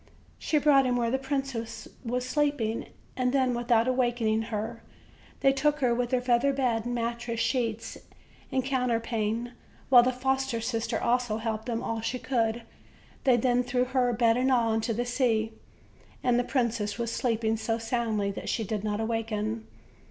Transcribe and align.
She 0.39 0.57
brought 0.57 0.87
him 0.87 0.95
where 0.95 1.11
the 1.11 1.19
princess 1.19 1.87
was 2.03 2.27
sleeping; 2.27 2.87
and 3.15 3.31
then, 3.31 3.53
without 3.53 3.87
awakening 3.87 4.41
her, 4.49 4.81
they 5.41 5.53
took 5.53 5.77
her 5.77 5.93
with 5.93 6.09
her 6.09 6.19
feather 6.21 6.51
bed, 6.53 6.87
mattress, 6.87 7.39
sheets 7.39 7.99
and 8.51 8.65
coun 8.65 8.89
terpane, 8.89 9.51
while 9.89 10.01
the 10.01 10.11
foster 10.11 10.59
sister 10.59 10.99
also 10.99 11.37
helped 11.37 11.67
them 11.67 11.83
all 11.83 12.01
she 12.01 12.17
could. 12.17 12.63
They 13.25 13.37
then 13.37 13.61
threw 13.61 13.85
her, 13.85 14.11
bed 14.11 14.37
and 14.37 14.51
all, 14.51 14.73
into 14.73 14.91
the 14.91 15.05
sea, 15.05 15.51
and 16.23 16.39
the 16.39 16.43
princess 16.43 16.97
was 16.97 17.11
sleeping 17.11 17.55
so 17.55 17.77
soundly 17.77 18.31
that 18.31 18.49
she 18.49 18.63
did 18.63 18.83
not 18.83 18.99
awaken. 18.99 19.67